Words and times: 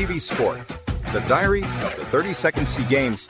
BPTV 0.00 0.22
Sport. 0.22 0.66
The 1.12 1.20
diary 1.28 1.62
of 1.62 1.96
the 1.96 2.04
32nd 2.10 2.66
SEA 2.66 2.84
Games 2.84 3.28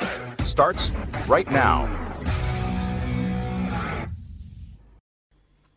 starts 0.48 0.92
right 1.26 1.50
now. 1.50 1.99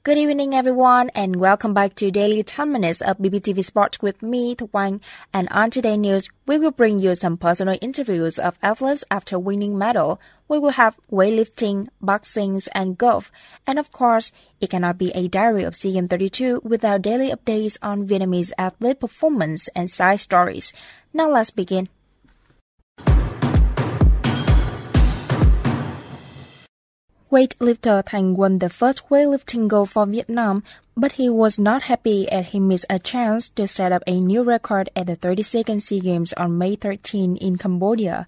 Good 0.05 0.17
evening, 0.17 0.53
everyone, 0.53 1.11
and 1.15 1.37
welcome 1.37 1.73
back 1.73 1.95
to 1.95 2.11
Daily 2.11 2.43
10 2.43 2.69
Minutes 2.69 2.99
of 2.99 3.19
BPTV 3.19 3.63
Sport 3.63 4.01
with 4.01 4.21
me, 4.21 4.53
Wang. 4.73 4.99
And 5.31 5.47
on 5.47 5.69
today's 5.69 5.97
news, 5.97 6.29
we 6.45 6.57
will 6.57 6.71
bring 6.71 6.99
you 6.99 7.15
some 7.15 7.37
personal 7.37 7.77
interviews 7.79 8.37
of 8.37 8.57
athletes 8.61 9.05
after 9.09 9.39
winning 9.39 9.77
medal. 9.77 10.19
We 10.49 10.59
will 10.59 10.71
have 10.71 10.99
weightlifting, 11.09 11.87
boxing, 12.01 12.59
and 12.75 12.97
golf. 12.97 13.31
And 13.65 13.79
of 13.79 13.93
course, 13.93 14.33
it 14.59 14.71
cannot 14.71 14.97
be 14.97 15.11
a 15.11 15.29
diary 15.29 15.63
of 15.63 15.73
CM 15.73 16.09
32 16.09 16.59
without 16.65 17.01
daily 17.01 17.31
updates 17.31 17.77
on 17.81 18.05
Vietnamese 18.05 18.51
athlete 18.57 18.99
performance 18.99 19.69
and 19.73 19.89
side 19.89 20.19
stories. 20.19 20.73
Now 21.13 21.31
let's 21.31 21.51
begin. 21.51 21.87
Weightlifter 27.33 28.03
Thành 28.05 28.35
won 28.35 28.59
the 28.59 28.69
first 28.69 29.09
weightlifting 29.09 29.67
gold 29.67 29.89
for 29.89 30.05
Vietnam, 30.05 30.61
but 30.95 31.13
he 31.13 31.31
was 31.31 31.57
not 31.57 31.89
happy 31.89 32.29
as 32.31 32.49
he 32.49 32.59
missed 32.59 32.85
a 32.91 32.99
chance 32.99 33.49
to 33.49 33.67
set 33.67 33.91
up 33.91 34.03
a 34.05 34.19
new 34.19 34.43
record 34.43 34.91
at 34.95 35.07
the 35.07 35.17
32nd 35.17 35.81
SEA 35.81 35.99
Games 35.99 36.33
on 36.33 36.59
May 36.59 36.75
13 36.75 37.37
in 37.37 37.57
Cambodia. 37.57 38.27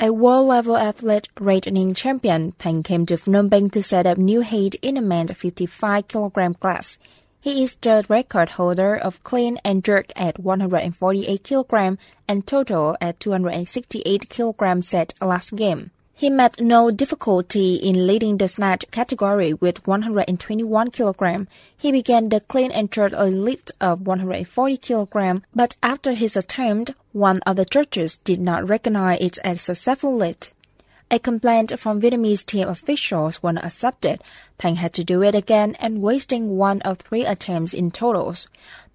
A 0.00 0.12
world-level 0.12 0.76
athlete 0.76 1.28
reigning 1.38 1.94
champion, 1.94 2.54
Thành 2.58 2.82
came 2.82 3.06
to 3.06 3.14
Phnom 3.16 3.52
Penh 3.52 3.70
to 3.70 3.84
set 3.84 4.04
up 4.04 4.18
new 4.18 4.42
height 4.42 4.74
in 4.82 4.96
the 4.96 5.00
men's 5.00 5.30
55 5.30 6.08
kg 6.08 6.58
class. 6.58 6.98
He 7.40 7.62
is 7.62 7.76
the 7.80 8.04
record 8.08 8.48
holder 8.58 8.96
of 8.96 9.22
clean 9.22 9.58
and 9.64 9.84
jerk 9.84 10.10
at 10.16 10.40
148 10.40 11.44
kg 11.44 11.98
and 12.26 12.44
total 12.44 12.96
at 13.00 13.20
268 13.20 14.28
kg 14.28 14.84
set 14.84 15.14
last 15.20 15.54
game. 15.54 15.92
He 16.20 16.28
met 16.28 16.60
no 16.60 16.90
difficulty 16.90 17.76
in 17.76 18.06
leading 18.06 18.36
the 18.36 18.46
snatch 18.46 18.84
category 18.90 19.54
with 19.54 19.86
121 19.86 20.90
kg. 20.90 21.46
He 21.74 21.90
began 21.90 22.28
the 22.28 22.40
clean 22.42 22.70
and 22.72 22.92
jerk 22.92 23.14
a 23.16 23.24
lift 23.24 23.72
of 23.80 24.06
140 24.06 24.76
kg, 24.76 25.42
but 25.54 25.76
after 25.82 26.12
his 26.12 26.36
attempt, 26.36 26.90
one 27.12 27.40
of 27.46 27.56
the 27.56 27.64
judges 27.64 28.18
did 28.18 28.38
not 28.38 28.68
recognize 28.68 29.18
it 29.18 29.38
as 29.42 29.60
a 29.60 29.74
successful 29.74 30.14
lift. 30.14 30.52
A 31.10 31.18
complaint 31.18 31.80
from 31.80 32.02
Vietnamese 32.02 32.44
team 32.44 32.68
officials 32.68 33.42
was 33.42 33.56
accepted. 33.56 34.20
Thành 34.58 34.76
had 34.76 34.92
to 34.92 35.02
do 35.02 35.22
it 35.22 35.34
again 35.34 35.74
and 35.80 36.02
wasting 36.02 36.58
one 36.58 36.82
of 36.82 36.98
three 36.98 37.24
attempts 37.24 37.72
in 37.72 37.90
totals. 37.90 38.46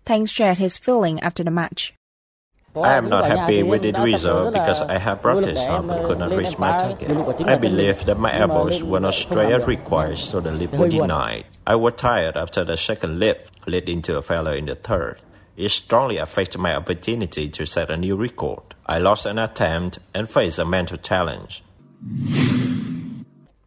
Thành 0.06 0.28
shared 0.28 0.60
his 0.60 0.78
feeling 0.78 1.20
after 1.22 1.44
the 1.44 1.50
match. 1.50 1.95
I 2.76 2.96
am 2.96 3.10
not 3.10 3.26
happy 3.26 3.64
with 3.64 3.84
the 3.84 3.94
result 3.94 4.54
because 4.54 4.82
I 4.82 4.98
have 4.98 5.22
practiced 5.22 5.66
hard 5.66 5.82
um, 5.82 5.88
but 5.88 6.04
could 6.04 6.20
not 6.20 6.34
reach 6.34 6.58
my 6.58 6.78
target. 6.78 7.10
I 7.48 7.56
believe 7.56 8.06
that 8.06 8.20
my 8.20 8.38
elbows 8.38 8.84
were 8.84 9.00
not 9.00 9.14
straight 9.14 9.54
as 9.54 9.66
required, 9.66 10.18
so 10.18 10.42
the 10.42 10.52
lift 10.52 10.74
was 10.74 10.94
denied. 10.94 11.46
I 11.66 11.76
was 11.76 11.94
tired 11.96 12.36
after 12.36 12.66
the 12.66 12.76
second 12.76 13.20
lift, 13.20 13.52
led 13.66 13.88
into 13.88 14.18
a 14.18 14.22
failure 14.22 14.58
in 14.58 14.66
the 14.66 14.76
third. 14.76 15.22
It 15.56 15.70
strongly 15.70 16.18
affected 16.18 16.60
my 16.60 16.76
opportunity 16.76 17.48
to 17.50 17.66
set 17.66 17.90
a 17.90 17.96
new 17.96 18.18
record. 18.18 18.76
I 18.86 19.00
lost 19.00 19.26
an 19.26 19.40
attempt 19.40 20.00
and 20.14 20.30
faced 20.30 20.60
a 20.60 20.66
mental 20.66 20.98
challenge. 20.98 21.64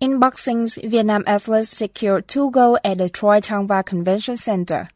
In 0.01 0.21
boxing, 0.21 0.69
Vietnam 0.69 1.25
athletes 1.27 1.71
secured 1.71 2.29
two 2.29 2.51
gold 2.51 2.79
at 2.85 2.99
the 2.99 3.09
Chroy 3.09 3.41
Changvar 3.41 3.85
Convention 3.85 4.37
Center. 4.37 4.91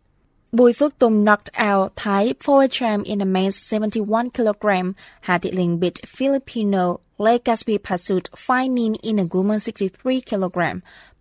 Bùi 0.56 0.72
Phước 0.72 0.98
Tùng 0.98 1.24
knocked 1.24 1.50
out 1.54 1.92
Thai 1.96 2.34
forward 2.40 2.70
champ 2.70 3.06
in 3.06 3.18
the 3.18 3.24
men's 3.24 3.56
71 3.56 4.30
kg. 4.30 4.92
Hà 5.20 5.38
Thị 5.38 5.50
Linh 5.50 5.80
beat 5.80 5.94
Filipino 6.06 6.96
Lê 7.18 7.38
Caspi 7.38 7.78
Pasut 7.78 8.28
5 8.36 8.98
in 9.02 9.16
the 9.16 9.24
women's 9.30 9.64
63 9.64 10.20
kg. 10.20 10.80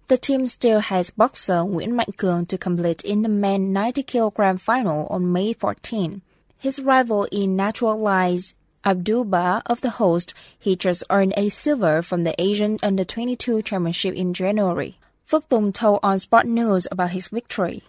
The 0.10 0.18
team 0.18 0.48
still 0.48 0.80
has 0.80 1.12
boxer 1.12 1.64
Nguyễn 1.64 1.96
Mạnh 1.96 2.12
Cường 2.18 2.46
to 2.48 2.58
complete 2.58 3.06
in 3.06 3.22
the 3.22 3.30
men 3.30 3.72
90 3.72 4.04
kg 4.04 4.60
final 4.60 5.08
on 5.10 5.32
May 5.32 5.54
14. 5.54 6.22
His 6.58 6.82
rival 6.82 7.26
in 7.32 7.56
naturalized 7.56 8.54
Abdulba 8.84 9.62
of 9.66 9.80
the 9.80 9.92
host, 9.92 10.34
he 10.60 10.76
just 10.76 11.06
earned 11.10 11.34
a 11.38 11.48
silver 11.48 12.02
from 12.02 12.26
the 12.26 12.36
Asian 12.38 12.80
Under-22 12.84 13.64
Championship 13.64 14.14
in 14.14 14.34
January. 14.34 14.98
Phước 15.26 15.48
Tùng 15.50 15.72
told 15.72 16.02
on 16.04 16.20
Sport 16.20 16.48
News 16.48 16.86
about 16.92 17.12
his 17.12 17.28
victory. 17.30 17.84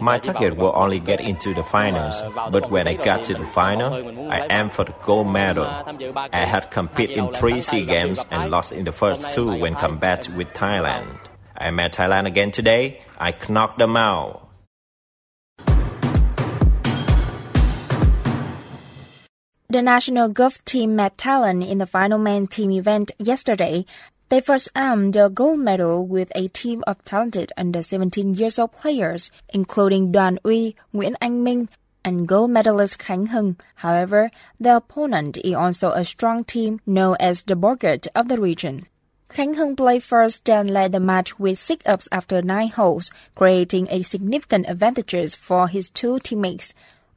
My 0.00 0.18
target 0.18 0.56
will 0.56 0.72
only 0.74 0.98
get 0.98 1.20
into 1.20 1.54
the 1.54 1.62
finals, 1.62 2.20
but 2.50 2.68
when 2.68 2.88
I 2.88 2.94
got 2.94 3.22
to 3.24 3.34
the 3.34 3.46
final, 3.46 3.94
I 4.28 4.44
aimed 4.50 4.72
for 4.72 4.84
the 4.84 4.94
gold 5.02 5.28
medal. 5.28 5.66
I 5.66 6.44
had 6.44 6.72
competed 6.72 7.16
in 7.16 7.32
three 7.32 7.60
SEA 7.60 7.86
Games 7.86 8.18
and 8.32 8.50
lost 8.50 8.72
in 8.72 8.84
the 8.84 8.90
first 8.90 9.30
two 9.30 9.56
when 9.56 9.76
compared 9.76 10.26
with 10.36 10.48
Thailand. 10.48 11.20
I 11.56 11.70
met 11.70 11.92
Thailand 11.92 12.26
again 12.26 12.50
today. 12.50 13.04
I 13.20 13.34
knocked 13.48 13.78
them 13.78 13.96
out. 13.96 14.48
The 19.68 19.82
national 19.82 20.28
golf 20.30 20.64
team 20.64 20.96
met 20.96 21.16
Thailand 21.18 21.68
in 21.68 21.78
the 21.78 21.86
final 21.86 22.18
men 22.18 22.48
team 22.48 22.72
event 22.72 23.12
yesterday 23.18 23.86
they 24.28 24.40
first 24.40 24.68
earned 24.74 25.14
the 25.14 25.28
gold 25.28 25.60
medal 25.60 26.06
with 26.06 26.32
a 26.34 26.48
team 26.48 26.82
of 26.86 27.04
talented 27.04 27.52
under 27.56 27.82
17 27.82 28.34
years 28.34 28.58
old 28.58 28.72
players, 28.72 29.30
including 29.48 30.12
Đoàn 30.12 30.38
Uy, 30.44 30.74
Nguyễn 30.92 31.14
Anh 31.20 31.44
Minh, 31.44 31.68
and 32.04 32.26
gold 32.26 32.50
medalist 32.50 32.98
Khánh 32.98 33.26
Hưng. 33.28 33.56
However, 33.76 34.30
the 34.60 34.76
opponent 34.76 35.38
is 35.38 35.54
also 35.54 35.90
a 35.90 36.04
strong 36.04 36.44
team 36.44 36.80
known 36.86 37.16
as 37.20 37.42
the 37.42 37.54
Borgert 37.54 38.08
of 38.14 38.28
the 38.28 38.40
region. 38.40 38.86
Khánh 39.28 39.54
Hưng 39.54 39.74
played 39.74 40.04
first 40.04 40.48
and 40.48 40.70
led 40.70 40.92
the 40.92 41.00
match 41.00 41.38
with 41.38 41.58
six 41.58 41.84
ups 41.84 42.08
after 42.12 42.40
nine 42.42 42.68
holes, 42.68 43.10
creating 43.34 43.88
a 43.90 44.02
significant 44.02 44.68
advantages 44.68 45.34
for 45.34 45.66
his 45.66 45.90
two 45.90 46.20
teammates. 46.20 46.72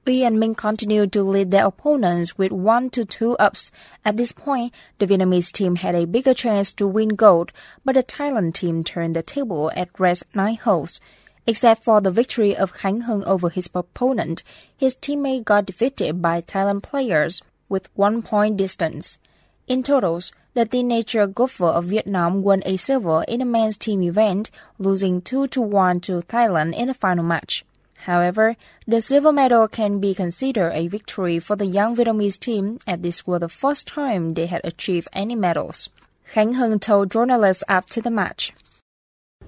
Uy 0.10 0.26
and 0.26 0.38
Minh 0.38 0.58
continued 0.58 1.14
to 1.14 1.22
lead 1.22 1.52
their 1.52 1.68
opponents 1.68 2.36
with 2.36 2.52
one 2.52 2.90
to 2.90 3.06
two 3.06 3.38
ups. 3.38 3.72
At 4.04 4.18
this 4.18 4.32
point, 4.32 4.74
the 4.98 5.06
Vietnamese 5.06 5.52
team 5.52 5.76
had 5.76 5.94
a 5.94 6.08
bigger 6.08 6.34
chance 6.34 6.74
to 6.74 6.88
win 6.88 7.10
gold, 7.10 7.52
but 7.86 7.94
the 7.94 8.02
Thailand 8.02 8.56
team 8.56 8.84
turned 8.84 9.16
the 9.16 9.22
table 9.22 9.72
at 9.76 10.00
rest 10.00 10.24
nine 10.34 10.56
holes. 10.56 11.00
Except 11.46 11.84
for 11.84 12.02
the 12.02 12.10
victory 12.10 12.58
of 12.58 12.74
Khánh 12.74 13.04
Hưng 13.04 13.24
over 13.26 13.50
his 13.50 13.70
opponent, 13.76 14.42
his 14.76 14.96
teammate 14.96 15.46
got 15.46 15.68
defeated 15.68 16.24
by 16.24 16.42
Thailand 16.42 16.82
players 16.82 17.44
with 17.70 17.88
one 17.94 18.24
point 18.24 18.58
distance. 18.58 19.20
In 19.68 19.84
totals, 19.84 20.32
the 20.56 20.66
teenager 20.66 21.28
golfer 21.28 21.66
of 21.66 21.86
Vietnam 21.86 22.42
won 22.42 22.64
a 22.66 22.78
silver 22.78 23.24
in 23.28 23.42
the 23.42 23.46
men's 23.46 23.78
team 23.78 24.02
event, 24.02 24.50
losing 24.80 25.22
2 25.22 25.46
to 25.50 25.62
1 25.62 26.00
to 26.02 26.24
Thailand 26.24 26.76
in 26.76 26.88
the 26.88 26.96
final 26.96 27.24
match. 27.24 27.64
However, 28.06 28.56
the 28.88 29.02
silver 29.02 29.32
medal 29.32 29.68
can 29.68 30.00
be 30.00 30.14
considered 30.14 30.72
a 30.74 30.88
victory 30.88 31.40
for 31.40 31.56
the 31.58 31.66
young 31.66 31.96
Vietnamese 31.96 32.40
team 32.40 32.80
as 32.88 33.00
this 33.02 33.28
was 33.28 33.42
the 33.42 33.50
first 33.50 33.88
time 33.88 34.34
they 34.34 34.48
had 34.48 34.62
achieved 34.64 35.08
any 35.12 35.36
medals. 35.36 35.90
Khánh 36.34 36.54
Hưng 36.54 36.80
told 36.80 37.10
journalists 37.10 37.64
after 37.68 38.02
the 38.02 38.10
match. 38.10 38.54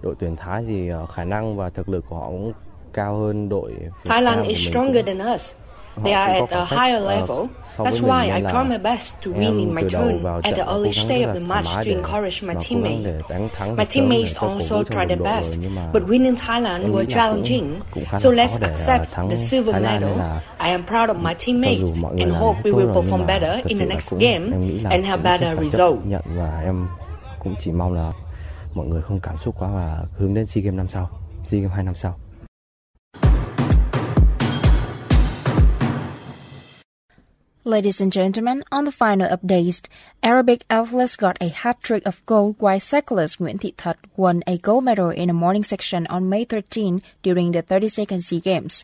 Đội 0.01 0.15
tuyển 0.19 0.35
Thái 0.35 0.63
thì 0.67 0.89
khả 1.15 1.23
năng 1.23 1.57
và 1.57 1.69
thực 1.69 1.89
lực 1.89 2.05
của 2.09 2.15
họ 2.15 2.27
cũng 2.29 2.53
cao 2.93 3.15
hơn 3.15 3.49
đội 3.49 3.73
Thailand 4.05 4.47
is 4.47 4.69
stronger 4.69 5.05
than 5.05 5.33
us. 5.35 5.55
They 6.03 6.13
are 6.13 6.29
at 6.29 6.51
a 6.51 6.63
higher 6.63 6.99
level. 6.99 7.49
That's 7.77 8.01
why 8.01 8.31
I 8.31 8.41
try 8.41 8.63
my 8.63 8.77
best 8.77 9.21
to 9.21 9.31
win 9.31 9.59
in 9.59 9.73
my 9.73 9.83
turn 9.83 10.25
at 10.43 10.55
the 10.55 10.65
early 10.69 10.91
stage 10.93 11.27
of 11.27 11.33
the 11.33 11.39
match 11.41 11.67
to 11.83 11.91
encourage 11.91 12.41
my 12.43 12.55
teammates. 12.55 13.23
My 13.75 13.85
teammates 13.85 14.35
also 14.35 14.83
tried 14.83 15.09
their 15.09 15.17
best, 15.17 15.57
but 15.93 16.07
winning 16.07 16.35
Thailand 16.35 16.91
was 16.91 17.07
challenging. 17.07 17.81
So 18.19 18.29
let's 18.29 18.55
accept 18.55 19.15
the 19.29 19.37
silver 19.37 19.73
medal. 19.79 20.15
I 20.59 20.69
am 20.69 20.83
proud 20.83 21.09
of 21.09 21.17
my 21.17 21.33
teammates 21.33 21.99
and 21.99 22.31
hope 22.31 22.63
we 22.63 22.71
will 22.71 22.93
perform 22.93 23.25
better 23.27 23.61
in 23.65 23.77
the 23.77 23.85
next 23.85 24.13
game 24.17 24.53
and 24.89 25.05
have 25.05 25.23
better 25.23 25.55
result. 25.59 25.99
Và 26.25 26.61
em 26.63 26.87
cũng 27.39 27.55
chỉ 27.59 27.71
mong 27.71 27.93
là 27.93 28.11
mọi 28.73 28.87
người 28.87 29.01
không 29.01 29.19
cảm 29.19 29.37
xúc 29.37 29.55
quá 29.59 29.69
và 29.73 30.03
hướng 30.17 30.33
đến 30.33 30.45
SEA 30.45 30.63
Games 30.63 30.77
năm 30.77 30.87
sau, 30.89 31.09
SEA 31.49 31.59
Games 31.59 31.73
2 31.75 31.83
năm 31.83 31.95
sau. 31.95 32.15
Ladies 37.63 38.01
and 38.01 38.11
gentlemen, 38.11 38.63
on 38.71 38.85
the 38.85 38.91
final 38.91 39.29
updates, 39.29 39.83
aerobic 40.23 40.63
athletes 40.67 41.15
got 41.15 41.37
a 41.39 41.49
hat-trick 41.49 42.07
of 42.07 42.25
gold 42.25 42.55
while 42.57 42.79
cyclist 42.79 43.39
Nguyễn 43.39 43.59
Thị 43.59 43.73
Thật 43.77 43.97
won 44.17 44.41
a 44.47 44.57
gold 44.57 44.83
medal 44.83 45.11
in 45.11 45.27
the 45.27 45.33
morning 45.33 45.63
section 45.63 46.07
on 46.07 46.27
May 46.27 46.43
13 46.43 47.03
during 47.21 47.51
the 47.51 47.61
32nd 47.61 48.23
SEA 48.23 48.39
Games. 48.39 48.83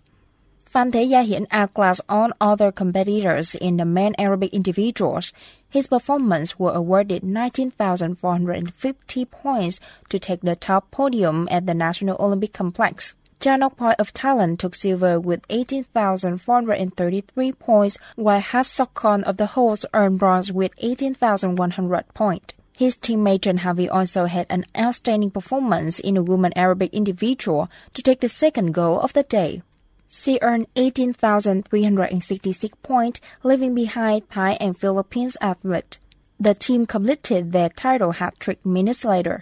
Phan 0.69 0.91
Thế 0.91 1.09
Gia 1.09 1.24
Hiển 1.24 1.47
outclassed 1.50 2.01
all 2.07 2.29
other 2.39 2.71
competitors 2.71 3.56
in 3.56 3.77
the 3.77 3.85
men 3.85 4.13
aerobic 4.19 4.51
individuals. 4.51 5.33
His 5.68 5.88
performance 5.88 6.59
was 6.59 6.75
awarded 6.75 7.23
19,450 7.23 9.25
points 9.25 9.80
to 10.09 10.19
take 10.19 10.41
the 10.41 10.56
top 10.56 10.91
podium 10.91 11.47
at 11.50 11.65
the 11.65 11.73
National 11.73 12.15
Olympic 12.19 12.53
Complex. 12.53 13.15
Chanokpoi 13.47 13.95
of 13.97 14.13
Thailand 14.13 14.59
took 14.59 14.75
silver 14.75 15.17
with 15.21 15.45
18,433 15.49 17.51
points, 17.53 17.97
while 18.17 18.41
Hassokon 18.41 19.23
of 19.23 19.38
the 19.38 19.45
host 19.45 19.85
earned 19.94 20.19
bronze 20.19 20.51
with 20.51 20.73
18,100 20.79 22.13
points. 22.13 22.55
His 22.73 22.97
teammate 22.97 23.44
Trần 23.44 23.59
Havi 23.59 23.88
also 23.89 24.25
had 24.25 24.47
an 24.49 24.65
outstanding 24.77 25.31
performance 25.31 25.97
in 25.97 26.17
a 26.17 26.21
woman 26.21 26.51
aerobic 26.57 26.91
individual 26.91 27.69
to 27.94 28.01
take 28.01 28.19
the 28.19 28.27
second 28.27 28.73
goal 28.73 28.99
of 28.99 29.13
the 29.13 29.23
day. 29.23 29.61
She 30.09 30.39
earned 30.41 30.67
18,366 30.75 32.77
points, 32.83 33.21
leaving 33.44 33.73
behind 33.73 34.29
Thai 34.29 34.57
and 34.59 34.77
Philippines 34.77 35.38
athletes. 35.39 35.99
The 36.38 36.53
team 36.53 36.85
completed 36.85 37.53
their 37.53 37.69
title 37.69 38.11
hat 38.11 38.41
trick 38.41 38.65
minutes 38.65 39.05
later. 39.05 39.41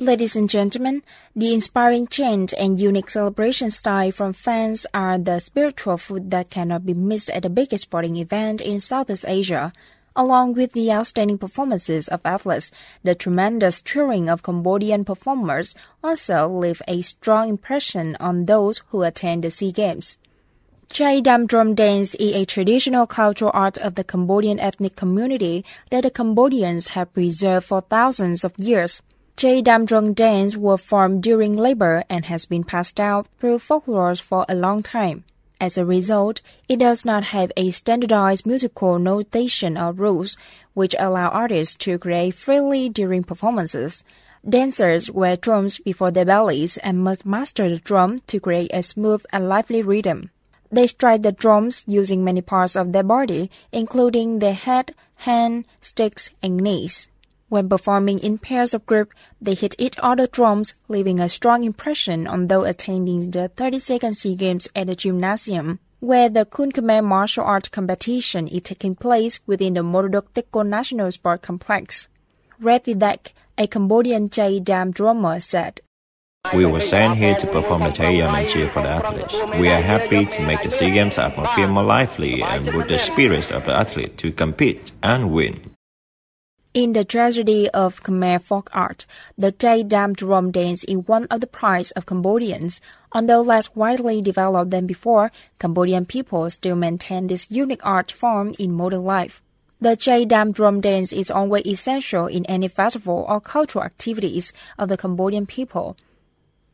Ladies 0.00 0.36
and 0.36 0.48
gentlemen, 0.48 1.02
the 1.34 1.52
inspiring 1.52 2.06
chant 2.06 2.52
and 2.56 2.78
unique 2.78 3.10
celebration 3.10 3.68
style 3.72 4.12
from 4.12 4.32
fans 4.32 4.86
are 4.94 5.18
the 5.18 5.40
spiritual 5.40 5.96
food 5.96 6.30
that 6.30 6.50
cannot 6.50 6.86
be 6.86 6.94
missed 6.94 7.30
at 7.30 7.42
the 7.42 7.50
biggest 7.50 7.82
sporting 7.82 8.14
event 8.14 8.60
in 8.60 8.78
Southeast 8.78 9.24
Asia. 9.26 9.72
Along 10.14 10.54
with 10.54 10.70
the 10.70 10.92
outstanding 10.92 11.36
performances 11.36 12.06
of 12.06 12.20
athletes, 12.24 12.70
the 13.02 13.16
tremendous 13.16 13.80
cheering 13.80 14.30
of 14.30 14.44
Cambodian 14.44 15.04
performers 15.04 15.74
also 16.04 16.46
leave 16.46 16.80
a 16.86 17.02
strong 17.02 17.48
impression 17.48 18.16
on 18.20 18.46
those 18.46 18.82
who 18.90 19.02
attend 19.02 19.42
the 19.42 19.50
SEA 19.50 19.72
Games. 19.72 20.16
Chhay-dam 20.90 21.46
drum 21.46 21.74
dance 21.74 22.14
is 22.14 22.36
a 22.36 22.44
traditional 22.44 23.08
cultural 23.08 23.50
art 23.52 23.76
of 23.78 23.96
the 23.96 24.04
Cambodian 24.04 24.60
ethnic 24.60 24.94
community 24.94 25.64
that 25.90 26.04
the 26.04 26.10
Cambodians 26.10 26.88
have 26.94 27.12
preserved 27.12 27.66
for 27.66 27.80
thousands 27.80 28.44
of 28.44 28.56
years. 28.60 29.02
Dam 29.38 29.86
dance 29.86 30.56
were 30.56 30.76
formed 30.76 31.22
during 31.22 31.56
labor 31.56 32.02
and 32.10 32.24
has 32.24 32.44
been 32.44 32.64
passed 32.64 32.96
down 32.96 33.24
through 33.38 33.60
folklore 33.60 34.16
for 34.16 34.44
a 34.48 34.54
long 34.56 34.82
time. 34.82 35.22
As 35.60 35.78
a 35.78 35.84
result, 35.84 36.40
it 36.68 36.80
does 36.80 37.04
not 37.04 37.22
have 37.22 37.52
a 37.56 37.70
standardized 37.70 38.44
musical 38.44 38.98
notation 38.98 39.78
or 39.78 39.92
rules, 39.92 40.36
which 40.74 40.96
allow 40.98 41.28
artists 41.28 41.76
to 41.76 42.00
create 42.00 42.34
freely 42.34 42.88
during 42.88 43.22
performances. 43.22 44.02
Dancers 44.42 45.08
wear 45.08 45.36
drums 45.36 45.78
before 45.78 46.10
their 46.10 46.24
bellies 46.24 46.76
and 46.78 46.98
must 46.98 47.24
master 47.24 47.68
the 47.68 47.78
drum 47.78 48.22
to 48.26 48.40
create 48.40 48.72
a 48.74 48.82
smooth 48.82 49.24
and 49.32 49.48
lively 49.48 49.82
rhythm. 49.82 50.30
They 50.72 50.88
strike 50.88 51.22
the 51.22 51.30
drums 51.30 51.84
using 51.86 52.24
many 52.24 52.40
parts 52.40 52.74
of 52.74 52.90
their 52.90 53.04
body, 53.04 53.52
including 53.70 54.40
their 54.40 54.54
head, 54.54 54.96
hand, 55.18 55.66
sticks, 55.80 56.30
and 56.42 56.56
knees. 56.56 57.06
When 57.48 57.68
performing 57.68 58.18
in 58.18 58.38
pairs 58.38 58.74
of 58.74 58.84
group, 58.84 59.12
they 59.40 59.54
hit 59.54 59.74
each 59.78 59.96
other 60.02 60.26
drums, 60.26 60.74
leaving 60.88 61.18
a 61.18 61.28
strong 61.28 61.64
impression 61.64 62.26
on 62.26 62.46
those 62.46 62.68
attending 62.68 63.30
the 63.30 63.50
32nd 63.56 64.14
SEA 64.14 64.34
Games 64.36 64.68
at 64.76 64.86
the 64.86 64.94
gymnasium, 64.94 65.78
where 66.00 66.28
the 66.28 66.44
Kun 66.44 66.72
Khmer 66.72 67.02
martial 67.02 67.44
art 67.44 67.70
competition 67.70 68.48
is 68.48 68.62
taking 68.62 68.94
place 68.94 69.40
within 69.46 69.74
the 69.74 69.80
Morodok 69.80 70.26
Techo 70.34 70.66
National 70.66 71.10
Sport 71.10 71.40
Complex. 71.40 72.08
Red 72.60 72.86
a 72.86 73.66
Cambodian 73.66 74.28
Chhay-dam 74.28 74.90
drummer, 74.92 75.40
said, 75.40 75.80
we 76.54 76.64
were 76.64 76.80
sent 76.80 77.18
here 77.18 77.34
to 77.34 77.46
perform 77.48 77.82
the 77.82 77.90
Taeyam 77.90 78.32
and 78.32 78.48
cheer 78.48 78.68
for 78.68 78.80
the 78.80 78.88
athletes. 78.88 79.34
We 79.58 79.68
are 79.68 79.82
happy 79.82 80.24
to 80.24 80.42
make 80.42 80.62
the 80.62 80.70
SEA 80.70 80.92
Games 80.92 81.18
atmosphere 81.18 81.66
more 81.66 81.84
lively 81.84 82.42
and 82.42 82.74
with 82.74 82.88
the 82.88 82.98
spirits 82.98 83.50
of 83.50 83.64
the 83.64 83.74
athlete 83.76 84.16
to 84.18 84.32
compete 84.32 84.92
and 85.02 85.30
win. 85.30 85.74
In 86.74 86.92
the 86.92 87.02
tragedy 87.02 87.70
of 87.70 88.02
Khmer 88.02 88.42
folk 88.42 88.68
art, 88.74 89.06
the 89.38 89.50
Chhay-dam 89.50 90.12
drum 90.12 90.50
dance 90.50 90.84
is 90.84 90.98
one 91.08 91.24
of 91.30 91.40
the 91.40 91.46
prides 91.46 91.92
of 91.92 92.04
Cambodians. 92.04 92.82
Although 93.10 93.40
less 93.40 93.74
widely 93.74 94.20
developed 94.20 94.70
than 94.70 94.86
before, 94.86 95.32
Cambodian 95.58 96.04
people 96.04 96.48
still 96.50 96.76
maintain 96.76 97.26
this 97.26 97.50
unique 97.50 97.84
art 97.86 98.12
form 98.12 98.54
in 98.58 98.72
modern 98.72 99.04
life. 99.04 99.40
The 99.80 99.96
Chhay-dam 99.96 100.52
drum 100.52 100.82
dance 100.82 101.10
is 101.10 101.30
always 101.30 101.66
essential 101.66 102.26
in 102.26 102.44
any 102.44 102.68
festival 102.68 103.24
or 103.26 103.40
cultural 103.40 103.84
activities 103.84 104.52
of 104.78 104.90
the 104.90 104.98
Cambodian 104.98 105.46
people. 105.46 105.96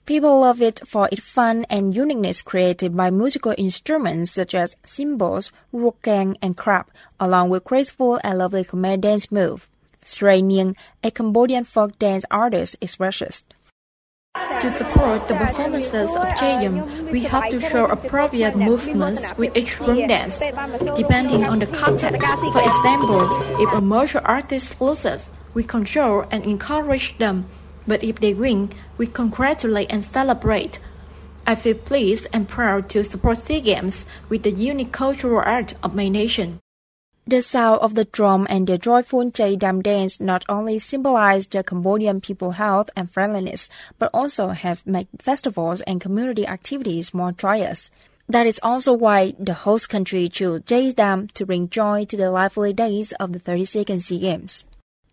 People 0.07 0.41
love 0.41 0.61
it 0.61 0.81
for 0.87 1.09
its 1.13 1.23
fun 1.23 1.67
and 1.71 1.95
uniqueness 1.95 2.43
created 2.43 2.97
by 2.97 3.11
musical 3.11 3.55
instruments 3.57 4.33
such 4.33 4.57
as 4.57 4.77
cymbals, 4.85 5.53
rukeng, 5.73 6.37
and 6.43 6.57
krap, 6.57 6.87
along 7.21 7.49
with 7.49 7.65
graceful 7.65 8.19
and 8.25 8.39
lovely 8.39 8.65
Khmer 8.65 9.01
dance 9.01 9.31
move. 9.31 9.69
Sray 10.05 10.43
Niang, 10.43 10.77
a 11.03 11.11
Cambodian 11.11 11.65
folk 11.65 11.99
dance 11.99 12.25
artist, 12.31 12.77
expresses. 12.81 13.45
To 14.61 14.69
support 14.69 15.29
the 15.29 15.35
performances 15.35 16.11
of 16.11 16.27
Chayam, 16.39 17.11
we 17.13 17.21
have 17.25 17.51
to 17.51 17.61
show 17.61 17.87
appropriate 17.87 18.57
movements 18.57 19.23
with 19.37 19.57
each 19.57 19.79
room 19.79 20.09
dance, 20.09 20.39
depending 20.97 21.45
on 21.45 21.61
the 21.61 21.67
context. 21.69 22.27
For 22.53 22.63
example, 22.63 23.23
if 23.63 23.73
a 23.73 23.81
martial 23.81 24.23
artist 24.25 24.81
loses, 24.81 25.31
we 25.55 25.63
control 25.63 26.25
and 26.31 26.45
encourage 26.45 27.17
them, 27.19 27.47
but 27.87 28.03
if 28.03 28.19
they 28.19 28.35
win, 28.35 28.73
we 28.99 29.07
congratulate 29.07 29.91
and 29.91 30.05
celebrate. 30.05 30.81
I 31.47 31.55
feel 31.55 31.75
pleased 31.75 32.27
and 32.33 32.49
proud 32.49 32.89
to 32.91 33.05
support 33.05 33.39
SEA 33.39 33.61
Games 33.61 34.07
with 34.29 34.43
the 34.43 34.51
unique 34.51 34.93
cultural 34.93 35.43
art 35.45 35.75
of 35.83 35.95
my 35.95 36.09
nation. 36.09 36.59
The 37.27 37.41
sound 37.41 37.81
of 37.81 37.95
the 37.95 38.05
drum 38.05 38.47
and 38.51 38.67
the 38.67 38.77
joyful 38.77 39.31
Chhay-dam 39.31 39.81
dance 39.81 40.21
not 40.21 40.45
only 40.47 40.79
symbolize 40.79 41.47
the 41.47 41.65
Cambodian 41.65 42.21
people 42.21 42.51
health 42.51 42.91
and 42.95 43.11
friendliness, 43.11 43.71
but 43.99 44.11
also 44.13 44.49
have 44.49 44.87
made 44.87 45.09
festivals 45.19 45.81
and 45.83 46.03
community 46.03 46.47
activities 46.47 47.15
more 47.15 47.33
joyous. 47.33 47.91
That 48.29 48.47
is 48.47 48.61
also 48.63 48.93
why 48.93 49.35
the 49.39 49.55
host 49.55 49.89
country 49.89 50.29
chose 50.29 50.61
Chhay-dam 50.67 51.29
to 51.33 51.47
bring 51.47 51.71
joy 51.71 52.05
to 52.07 52.17
the 52.17 52.31
lively 52.31 52.75
days 52.75 53.13
of 53.13 53.33
the 53.33 53.41
32nd 53.41 54.03
SEA 54.03 54.19
Games. 54.19 54.65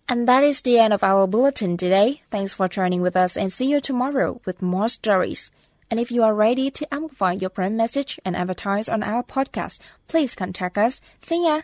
And 0.09 0.27
that 0.27 0.43
is 0.43 0.61
the 0.61 0.79
end 0.79 0.91
of 0.91 1.03
our 1.03 1.27
bulletin 1.27 1.77
today. 1.77 2.23
Thanks 2.29 2.53
for 2.53 2.67
joining 2.67 3.01
with 3.01 3.15
us 3.15 3.37
and 3.37 3.53
see 3.53 3.67
you 3.67 3.79
tomorrow 3.79 4.41
with 4.43 4.61
more 4.61 4.89
stories. 4.89 5.49
And 5.89 5.97
if 5.97 6.11
you 6.11 6.23
are 6.23 6.33
ready 6.33 6.71
to 6.71 6.93
amplify 6.93 7.33
your 7.33 7.49
brand 7.49 7.77
message 7.77 8.19
and 8.25 8.35
advertise 8.35 8.89
on 8.89 9.03
our 9.03 9.23
podcast, 9.23 9.79
please 10.09 10.35
contact 10.35 10.77
us. 10.77 10.99
See 11.21 11.45
ya! 11.45 11.61